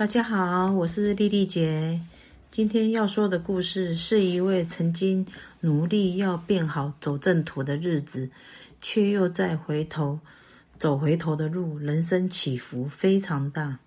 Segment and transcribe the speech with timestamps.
[0.00, 2.00] 大家好，我是丽丽姐。
[2.50, 5.26] 今天要说的故事是一位曾经
[5.60, 8.30] 努力要变好、走正途的日子，
[8.80, 10.18] 却又再回头
[10.78, 13.78] 走回头的路，人生起伏非常大。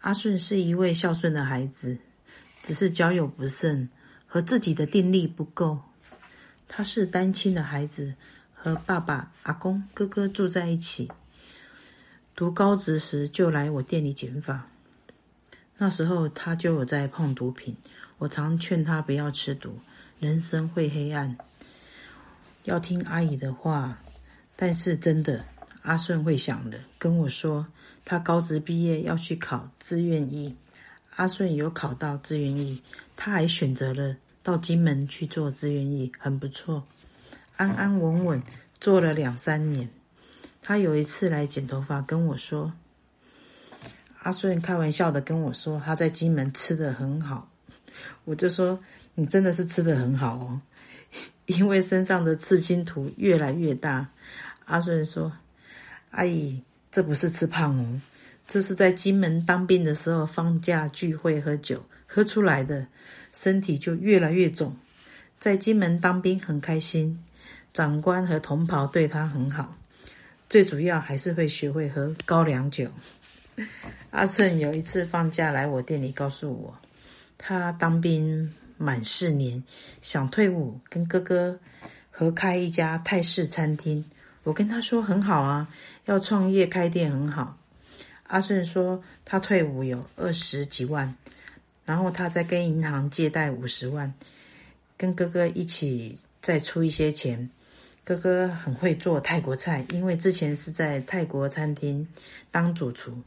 [0.00, 1.98] 阿顺是一位孝顺的孩子，
[2.62, 3.90] 只是交友不慎，
[4.26, 5.80] 和自己的定力不够。
[6.66, 8.14] 他是单亲的孩子，
[8.54, 11.10] 和爸爸、阿公、哥哥住在一起。
[12.34, 14.69] 读高职时就来我店里剪发。
[15.82, 17.74] 那时候他就有在碰毒品，
[18.18, 19.78] 我常劝他不要吃毒，
[20.18, 21.38] 人生会黑暗，
[22.64, 23.98] 要听阿姨的话。
[24.56, 25.42] 但是真的，
[25.80, 27.66] 阿顺会想的，跟我说
[28.04, 30.54] 他高职毕业要去考志愿役。
[31.16, 32.82] 阿顺有考到志愿役，
[33.16, 36.86] 他还选择了到金门去做志愿役，很不错，
[37.56, 38.42] 安安稳稳
[38.78, 39.88] 做了两三年。
[40.60, 42.70] 他有一次来剪头发，跟我说。
[44.22, 47.50] 阿顺开玩笑的跟我说，他在金门吃得很好，
[48.24, 48.78] 我就说
[49.14, 50.60] 你真的是吃得很好哦，
[51.46, 54.08] 因为身上的刺青图越来越大。
[54.66, 55.32] 阿顺说
[56.12, 58.00] ：“阿姨，这不是吃胖哦，
[58.46, 62.86] 这是在金门当兵的时候放假聚会喝酒喝出来的，
[63.32, 64.76] 身体就越来越肿。
[65.38, 67.24] 在金门当兵很开心，
[67.72, 69.76] 长官和同袍对他很好，
[70.48, 72.90] 最主要还是会学会喝高粱酒。”
[74.10, 76.78] 阿顺有一次放假来我店里，告诉我，
[77.38, 79.62] 他当兵满四年，
[80.02, 81.58] 想退伍，跟哥哥
[82.10, 84.04] 合开一家泰式餐厅。
[84.42, 85.68] 我跟他说很好啊，
[86.06, 87.58] 要创业开店很好。
[88.24, 91.14] 阿顺说他退伍有二十几万，
[91.84, 94.14] 然后他再跟银行借贷五十万，
[94.96, 97.50] 跟哥哥一起再出一些钱。
[98.02, 102.08] 哥哥很会做泰国菜，因为之前是在泰国餐厅
[102.50, 103.22] 当主厨。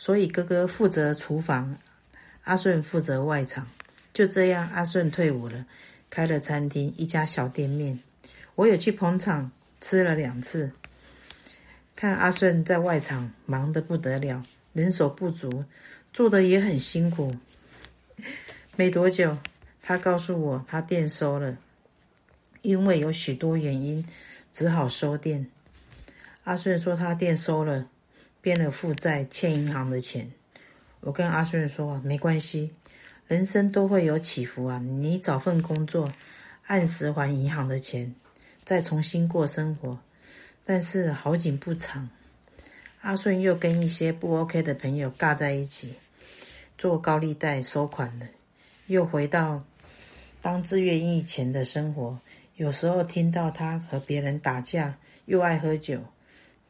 [0.00, 1.76] 所以哥哥负责厨房，
[2.44, 3.66] 阿顺负责外场。
[4.14, 5.66] 就这样，阿顺退伍了，
[6.08, 8.00] 开了餐厅，一家小店面。
[8.54, 10.72] 我有去捧场，吃了两次。
[11.94, 15.66] 看阿顺在外场忙得不得了，人手不足，
[16.14, 17.36] 做得也很辛苦。
[18.76, 19.36] 没多久，
[19.82, 21.58] 他告诉我他店收了，
[22.62, 24.02] 因为有许多原因，
[24.50, 25.46] 只好收店。
[26.44, 27.86] 阿顺说他店收了。
[28.40, 30.30] 变了负债，欠银行的钱。
[31.00, 32.70] 我跟阿顺说，没关系，
[33.26, 34.78] 人生都会有起伏啊。
[34.78, 36.10] 你找份工作，
[36.66, 38.14] 按时还银行的钱，
[38.64, 39.98] 再重新过生活。
[40.64, 42.08] 但是好景不长，
[43.00, 45.94] 阿顺又跟一些不 OK 的朋友尬在一起，
[46.78, 48.26] 做高利贷收款了，
[48.86, 49.64] 又回到
[50.40, 52.20] 当自愿役前的生活。
[52.56, 55.98] 有时候听到他和别人打架，又爱喝酒，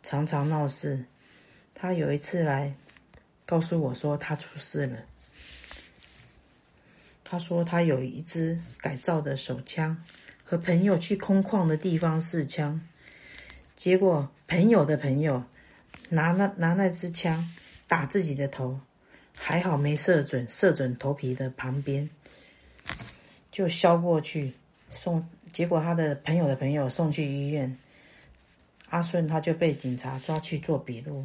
[0.03, 1.04] 常常闹事。
[1.80, 2.74] 他有一次来
[3.46, 4.98] 告诉我说，他出事了。
[7.24, 9.96] 他说他有一支改造的手枪，
[10.44, 12.78] 和朋友去空旷的地方试枪，
[13.76, 15.42] 结果朋友的朋友
[16.10, 17.50] 拿那拿那支枪
[17.88, 18.78] 打自己的头，
[19.34, 22.10] 还好没射准，射准头皮的旁边，
[23.50, 24.52] 就削过去
[24.91, 25.26] 送。
[25.50, 27.78] 结果他的朋友的朋友送去医院，
[28.91, 31.24] 阿顺他就被警察抓去做笔录。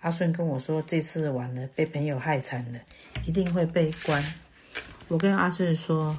[0.00, 2.78] 阿顺跟我说：“这次完了，被朋友害惨了，
[3.26, 4.24] 一定会被关。”
[5.08, 6.16] 我跟阿顺说：“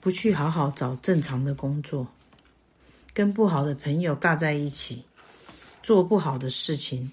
[0.00, 2.06] 不去好好找正常的工作，
[3.12, 5.04] 跟不好的朋友尬在一起，
[5.82, 7.10] 做不好的事情，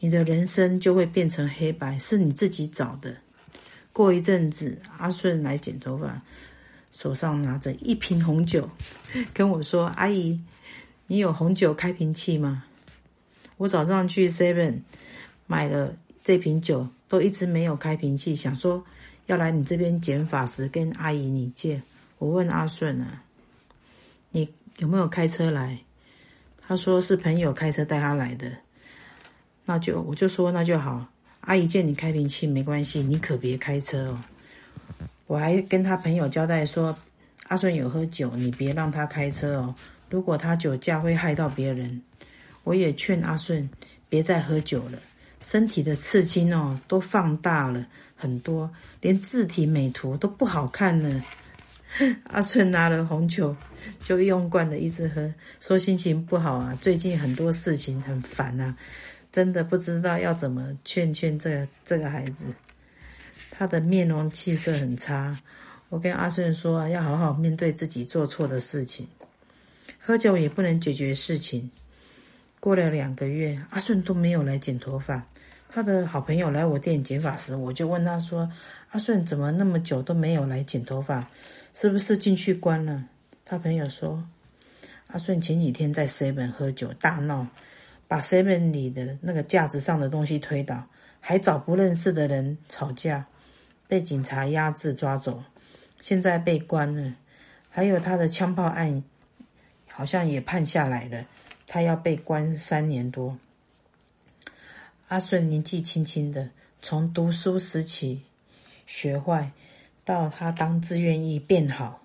[0.00, 3.16] 你的人生就会变成黑白，是你自己找的。”
[3.92, 6.20] 过一阵子，阿顺来剪头发，
[6.92, 8.68] 手上拿着一瓶红酒，
[9.32, 10.38] 跟我说：“阿姨，
[11.06, 12.64] 你有红酒开瓶器吗？”
[13.62, 14.80] 我早上去 Seven
[15.46, 18.84] 买了这瓶酒，都一直没有开瓶器，想说
[19.26, 21.80] 要来你这边剪发时跟阿姨你借。
[22.18, 23.22] 我问阿顺啊，
[24.32, 24.48] 你
[24.78, 25.78] 有没有开车来？
[26.66, 28.50] 他说是朋友开车带他来的。
[29.64, 31.06] 那就我就说那就好，
[31.42, 34.24] 阿姨借你开瓶器没关系，你可别开车哦。
[35.28, 36.98] 我还跟他朋友交代说，
[37.46, 39.72] 阿顺有喝酒，你别让他开车哦，
[40.10, 42.02] 如果他酒驾会害到别人。
[42.64, 43.68] 我也劝阿顺
[44.08, 44.98] 别再喝酒了，
[45.40, 47.86] 身体的刺青哦都放大了
[48.16, 48.70] 很多，
[49.00, 51.24] 连字体美图都不好看了。
[52.24, 53.54] 阿顺拿了红酒
[54.02, 55.30] 就用惯了，一直喝，
[55.60, 58.74] 说心情不好啊，最近很多事情很烦啊，
[59.30, 62.46] 真的不知道要怎么劝劝这个这个孩子。
[63.50, 65.38] 他的面容气色很差，
[65.90, 69.06] 我跟阿顺说啊，要好好面对自己做错的事情，
[69.98, 71.70] 喝酒也不能解决事情。
[72.62, 75.20] 过了两个月，阿顺都没有来剪头发，
[75.68, 78.48] 他的好朋友来我店剪发时，我就问他说
[78.90, 81.28] ：“阿顺怎么那么久都没有来剪头发？
[81.74, 83.02] 是不是进去关了？”
[83.44, 84.24] 他朋友说
[85.10, 87.44] ：“阿顺前几天在 seven 喝酒大闹，
[88.06, 90.86] 把 seven 里的那个架子上的东西推倒，
[91.18, 93.26] 还找不认识的人吵架，
[93.88, 95.42] 被警察压制抓走，
[95.98, 97.12] 现在被关了。
[97.68, 99.02] 还有他的枪炮案，
[99.90, 101.26] 好像也判下来了，
[101.72, 103.38] 他要被关三年多。”
[105.08, 106.50] 阿顺年纪轻轻的，
[106.82, 108.20] 从读书时起
[108.84, 109.52] 学坏，
[110.04, 112.02] 到他当志愿役变好，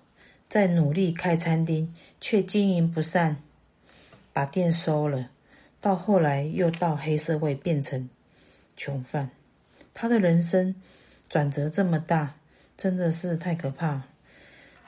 [0.48, 3.42] 再努力开餐厅，却经营不善，
[4.32, 5.28] 把店收了。
[5.82, 8.08] 到后来又到黑社会变成
[8.74, 9.30] 囚犯，
[9.92, 10.74] 他的人生
[11.28, 12.36] 转折这么大，
[12.78, 14.02] 真的是太可怕。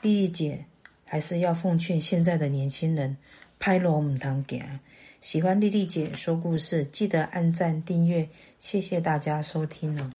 [0.00, 0.64] 莉莉姐
[1.04, 3.18] 还是要奉劝现在的年轻人，
[3.60, 4.80] 拍罗唔当行。
[5.20, 8.28] 喜欢丽丽姐说故事，记得按赞订阅，
[8.58, 10.10] 谢谢大家收听哦。